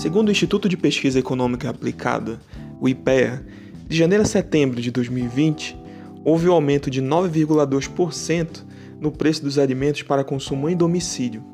Segundo 0.00 0.28
o 0.28 0.32
Instituto 0.32 0.66
de 0.66 0.78
Pesquisa 0.78 1.18
Econômica 1.18 1.68
Aplicada, 1.68 2.40
o 2.80 2.88
IPEA, 2.88 3.44
de 3.86 3.98
janeiro 3.98 4.22
a 4.22 4.26
setembro 4.26 4.80
de 4.80 4.90
2020, 4.90 5.76
houve 6.24 6.48
um 6.48 6.54
aumento 6.54 6.90
de 6.90 7.02
9,2% 7.02 8.64
no 8.98 9.12
preço 9.12 9.42
dos 9.42 9.58
alimentos 9.58 10.00
para 10.00 10.24
consumo 10.24 10.70
em 10.70 10.74
domicílio. 10.74 11.44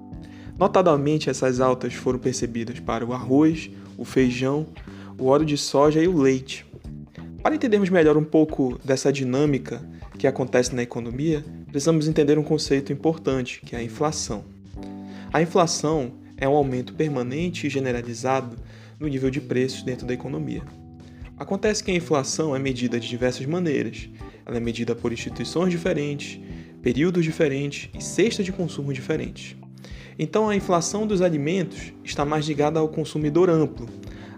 Notadamente, 0.56 1.28
essas 1.28 1.60
altas 1.60 1.94
foram 1.94 2.20
percebidas 2.20 2.78
para 2.78 3.04
o 3.04 3.12
arroz, 3.12 3.68
o 3.98 4.04
feijão, 4.04 4.64
o 5.18 5.26
óleo 5.26 5.44
de 5.44 5.56
soja 5.56 6.00
e 6.00 6.06
o 6.06 6.16
leite. 6.16 6.64
Para 7.42 7.56
entendermos 7.56 7.90
melhor 7.90 8.16
um 8.16 8.22
pouco 8.22 8.78
dessa 8.84 9.12
dinâmica 9.12 9.84
que 10.16 10.28
acontece 10.28 10.72
na 10.72 10.84
economia, 10.84 11.44
precisamos 11.66 12.06
entender 12.06 12.38
um 12.38 12.44
conceito 12.44 12.92
importante, 12.92 13.60
que 13.66 13.74
é 13.74 13.80
a 13.80 13.82
inflação. 13.82 14.44
A 15.32 15.42
inflação 15.42 16.12
é 16.36 16.48
um 16.48 16.54
aumento 16.54 16.94
permanente 16.94 17.66
e 17.66 17.70
generalizado 17.70 18.56
no 18.98 19.08
nível 19.08 19.30
de 19.30 19.40
preços 19.40 19.82
dentro 19.82 20.06
da 20.06 20.14
economia. 20.14 20.62
Acontece 21.36 21.84
que 21.84 21.90
a 21.90 21.94
inflação 21.94 22.56
é 22.56 22.58
medida 22.58 22.98
de 22.98 23.08
diversas 23.08 23.44
maneiras. 23.46 24.08
Ela 24.44 24.56
é 24.56 24.60
medida 24.60 24.94
por 24.94 25.12
instituições 25.12 25.70
diferentes, 25.70 26.40
períodos 26.80 27.24
diferentes 27.24 27.90
e 27.92 28.02
cestas 28.02 28.44
de 28.44 28.52
consumo 28.52 28.92
diferentes. 28.92 29.56
Então, 30.18 30.48
a 30.48 30.56
inflação 30.56 31.06
dos 31.06 31.20
alimentos 31.20 31.92
está 32.02 32.24
mais 32.24 32.46
ligada 32.46 32.80
ao 32.80 32.88
consumidor 32.88 33.50
amplo, 33.50 33.86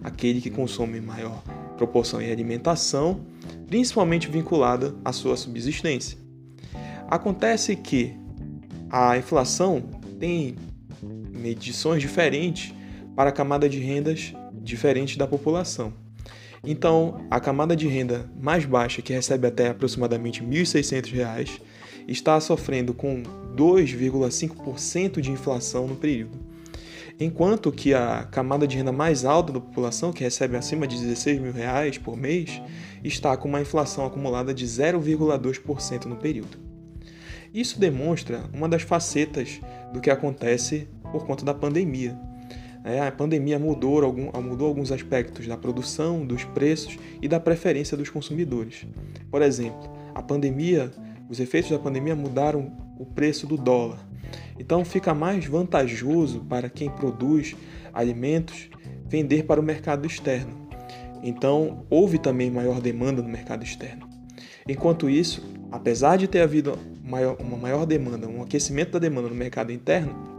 aquele 0.02 0.40
que 0.40 0.50
consome 0.50 1.00
maior 1.00 1.40
proporção 1.76 2.20
em 2.20 2.32
alimentação, 2.32 3.20
principalmente 3.68 4.28
vinculada 4.28 4.92
à 5.04 5.12
sua 5.12 5.36
subsistência. 5.36 6.18
Acontece 7.08 7.76
que 7.76 8.12
a 8.90 9.16
inflação 9.16 9.82
tem 10.18 10.56
medições 11.48 12.02
diferentes 12.02 12.74
para 13.16 13.30
a 13.30 13.32
camada 13.32 13.68
de 13.68 13.78
rendas 13.78 14.34
diferentes 14.52 15.16
da 15.16 15.26
população. 15.26 15.92
Então, 16.62 17.26
a 17.30 17.40
camada 17.40 17.74
de 17.74 17.88
renda 17.88 18.30
mais 18.38 18.66
baixa, 18.66 19.00
que 19.00 19.12
recebe 19.12 19.46
até 19.46 19.68
aproximadamente 19.68 20.40
R$ 20.40 20.46
1.600, 20.46 21.60
está 22.06 22.38
sofrendo 22.40 22.92
com 22.92 23.22
2,5% 23.56 25.20
de 25.20 25.30
inflação 25.30 25.86
no 25.86 25.96
período. 25.96 26.38
Enquanto 27.18 27.72
que 27.72 27.94
a 27.94 28.28
camada 28.30 28.66
de 28.66 28.76
renda 28.76 28.92
mais 28.92 29.24
alta 29.24 29.52
da 29.52 29.60
população, 29.60 30.12
que 30.12 30.22
recebe 30.22 30.56
acima 30.56 30.86
de 30.86 30.96
16 30.98 31.40
mil 31.40 31.52
reais 31.52 31.96
por 31.96 32.16
mês, 32.16 32.60
está 33.02 33.36
com 33.36 33.48
uma 33.48 33.60
inflação 33.60 34.04
acumulada 34.04 34.52
de 34.52 34.66
0,2% 34.66 36.04
no 36.04 36.16
período. 36.16 36.68
Isso 37.52 37.80
demonstra 37.80 38.44
uma 38.52 38.68
das 38.68 38.82
facetas 38.82 39.60
do 39.92 40.00
que 40.00 40.10
acontece 40.10 40.86
por 41.10 41.26
conta 41.26 41.44
da 41.44 41.54
pandemia. 41.54 42.18
É, 42.84 43.00
a 43.00 43.12
pandemia 43.12 43.58
mudou, 43.58 44.02
algum, 44.02 44.30
mudou 44.40 44.68
alguns 44.68 44.92
aspectos 44.92 45.46
da 45.46 45.56
produção, 45.56 46.24
dos 46.24 46.44
preços 46.44 46.96
e 47.20 47.28
da 47.28 47.40
preferência 47.40 47.96
dos 47.96 48.08
consumidores. 48.08 48.86
Por 49.30 49.42
exemplo, 49.42 49.90
a 50.14 50.22
pandemia, 50.22 50.90
os 51.28 51.40
efeitos 51.40 51.70
da 51.70 51.78
pandemia 51.78 52.14
mudaram 52.14 52.72
o 52.98 53.04
preço 53.04 53.46
do 53.46 53.56
dólar. 53.56 53.98
Então 54.58 54.84
fica 54.84 55.14
mais 55.14 55.44
vantajoso 55.46 56.40
para 56.40 56.68
quem 56.68 56.90
produz 56.90 57.56
alimentos 57.92 58.68
vender 59.06 59.44
para 59.44 59.60
o 59.60 59.64
mercado 59.64 60.06
externo. 60.06 60.68
Então 61.22 61.84
houve 61.90 62.18
também 62.18 62.50
maior 62.50 62.80
demanda 62.80 63.22
no 63.22 63.28
mercado 63.28 63.64
externo. 63.64 64.08
Enquanto 64.68 65.08
isso, 65.08 65.42
apesar 65.72 66.16
de 66.16 66.28
ter 66.28 66.40
havido 66.40 66.78
uma 67.04 67.56
maior 67.56 67.86
demanda, 67.86 68.28
um 68.28 68.42
aquecimento 68.42 68.92
da 68.92 68.98
demanda 68.98 69.28
no 69.28 69.34
mercado 69.34 69.72
interno, 69.72 70.37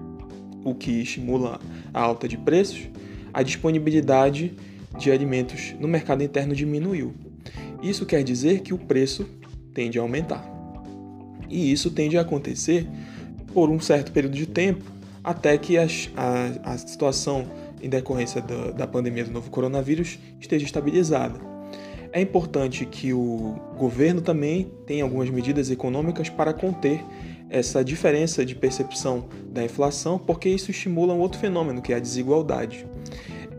o 0.64 0.74
que 0.74 1.02
estimula 1.02 1.60
a 1.94 2.02
alta 2.02 2.28
de 2.28 2.38
preços, 2.38 2.88
a 3.34 3.44
disponibilidade 3.44 4.54
de 4.98 5.12
alimentos 5.12 5.76
no 5.80 5.88
mercado 5.88 6.24
interno 6.24 6.56
diminuiu. 6.56 7.14
Isso 7.82 8.06
quer 8.06 8.24
dizer 8.24 8.62
que 8.62 8.74
o 8.74 8.78
preço 8.78 9.28
tende 9.74 9.98
a 9.98 10.02
aumentar. 10.02 10.44
E 11.50 11.72
isso 11.72 11.90
tende 11.92 12.18
a 12.18 12.22
acontecer 12.22 12.88
por 13.54 13.70
um 13.70 13.80
certo 13.80 14.12
período 14.12 14.36
de 14.36 14.46
tempo, 14.46 14.84
até 15.24 15.58
que 15.58 15.78
a, 15.78 15.88
a, 16.16 16.74
a 16.74 16.78
situação 16.78 17.48
em 17.82 17.90
decorrência 17.90 18.42
da, 18.42 18.72
da 18.72 18.88
pandemia 18.88 19.24
do 19.24 19.32
novo 19.32 19.50
coronavírus 19.50 20.20
esteja 20.40 20.66
estabilizada. 20.66 21.40
É 22.12 22.20
importante 22.20 22.86
que 22.86 23.14
o 23.14 23.56
governo 23.78 24.22
também 24.22 24.72
tenha 24.86 25.04
algumas 25.04 25.30
medidas 25.30 25.70
econômicas 25.70 26.30
para 26.30 26.54
conter 26.54 27.04
essa 27.50 27.84
diferença 27.84 28.46
de 28.46 28.56
percepção 28.56 29.28
da 29.48 29.64
inflação, 29.64 30.20
porque 30.20 30.48
isso 30.50 30.72
estimula 30.72 31.14
um 31.14 31.20
outro 31.20 31.40
fenômeno, 31.40 31.82
que 31.82 31.92
é 31.92 31.96
a 31.96 32.00
desigualdade. 32.00 32.86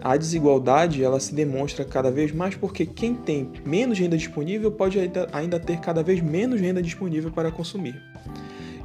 A 0.02 0.16
desigualdade 0.16 1.04
ela 1.04 1.20
se 1.20 1.34
demonstra 1.34 1.84
cada 1.84 2.10
vez 2.10 2.32
mais 2.32 2.54
porque 2.54 2.86
quem 2.86 3.14
tem 3.14 3.50
menos 3.66 3.98
renda 3.98 4.16
disponível 4.16 4.72
pode 4.72 4.98
ainda 5.32 5.60
ter 5.60 5.78
cada 5.80 6.02
vez 6.02 6.22
menos 6.22 6.60
renda 6.60 6.80
disponível 6.80 7.30
para 7.30 7.50
consumir. 7.50 8.00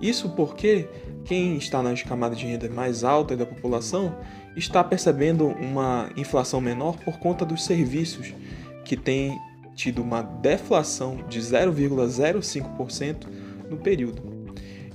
Isso 0.01 0.29
porque 0.35 0.89
quem 1.23 1.55
está 1.55 1.81
nas 1.81 2.03
camadas 2.03 2.37
de 2.37 2.45
renda 2.45 2.69
mais 2.69 3.03
altas 3.03 3.37
da 3.37 3.45
população 3.45 4.13
está 4.57 4.83
percebendo 4.83 5.47
uma 5.47 6.09
inflação 6.17 6.59
menor 6.59 6.97
por 6.97 7.17
conta 7.17 7.45
dos 7.45 7.63
serviços 7.63 8.33
que 8.83 8.97
têm 8.97 9.39
tido 9.73 10.01
uma 10.01 10.22
deflação 10.22 11.23
de 11.29 11.39
0,05% 11.39 13.27
no 13.69 13.77
período. 13.77 14.34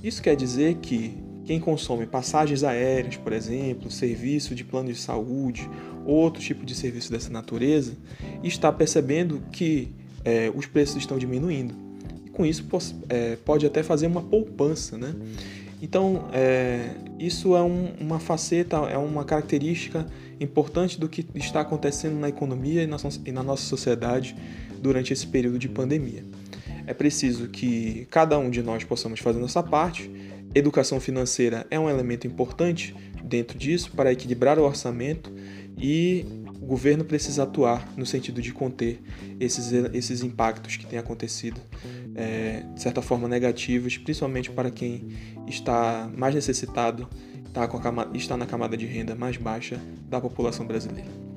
Isso 0.03 0.21
quer 0.21 0.35
dizer 0.35 0.75
que 0.75 1.17
quem 1.45 1.59
consome 1.59 2.05
passagens 2.05 2.63
aéreas, 2.63 3.17
por 3.17 3.33
exemplo, 3.33 3.91
serviço 3.91 4.55
de 4.55 4.63
plano 4.63 4.91
de 4.91 4.99
saúde, 4.99 5.69
outro 6.05 6.41
tipo 6.41 6.65
de 6.65 6.73
serviço 6.75 7.11
dessa 7.11 7.29
natureza, 7.29 7.93
está 8.43 8.71
percebendo 8.71 9.41
que 9.51 9.89
é, 10.23 10.51
os 10.55 10.65
preços 10.65 10.97
estão 10.97 11.17
diminuindo. 11.17 11.73
E 12.25 12.29
com 12.29 12.45
isso 12.45 12.65
é, 13.09 13.35
pode 13.37 13.65
até 13.65 13.83
fazer 13.83 14.07
uma 14.07 14.21
poupança, 14.21 14.97
né? 14.97 15.13
Então, 15.81 16.27
é, 16.31 16.91
isso 17.17 17.55
é 17.55 17.61
um, 17.63 17.91
uma 17.99 18.19
faceta, 18.19 18.77
é 18.77 18.97
uma 18.97 19.25
característica 19.25 20.05
importante 20.39 20.99
do 20.99 21.09
que 21.09 21.25
está 21.33 21.61
acontecendo 21.61 22.19
na 22.19 22.29
economia 22.29 22.83
e 22.83 22.87
na, 22.87 22.97
e 23.25 23.31
na 23.31 23.41
nossa 23.41 23.63
sociedade 23.63 24.35
durante 24.79 25.11
esse 25.11 25.25
período 25.25 25.57
de 25.57 25.67
pandemia. 25.67 26.23
É 26.91 26.93
preciso 26.93 27.47
que 27.47 28.05
cada 28.11 28.37
um 28.37 28.49
de 28.49 28.61
nós 28.61 28.83
possamos 28.83 29.21
fazer 29.21 29.39
nossa 29.39 29.63
parte. 29.63 30.11
Educação 30.53 30.99
financeira 30.99 31.65
é 31.71 31.79
um 31.79 31.89
elemento 31.89 32.27
importante 32.27 32.93
dentro 33.23 33.57
disso 33.57 33.93
para 33.95 34.11
equilibrar 34.11 34.59
o 34.59 34.63
orçamento 34.63 35.31
e 35.77 36.25
o 36.61 36.65
governo 36.65 37.05
precisa 37.05 37.43
atuar 37.43 37.87
no 37.95 38.05
sentido 38.05 38.41
de 38.41 38.51
conter 38.51 38.99
esses, 39.39 39.71
esses 39.93 40.21
impactos 40.21 40.75
que 40.75 40.85
têm 40.85 40.99
acontecido, 40.99 41.61
é, 42.13 42.65
de 42.73 42.81
certa 42.81 43.01
forma 43.01 43.25
negativos, 43.25 43.97
principalmente 43.97 44.51
para 44.51 44.69
quem 44.69 45.07
está 45.47 46.11
mais 46.13 46.35
necessitado, 46.35 47.07
está, 47.47 47.69
com 47.69 47.77
a, 47.77 48.09
está 48.13 48.35
na 48.35 48.45
camada 48.45 48.75
de 48.75 48.85
renda 48.85 49.15
mais 49.15 49.37
baixa 49.37 49.79
da 50.09 50.19
população 50.19 50.67
brasileira. 50.67 51.30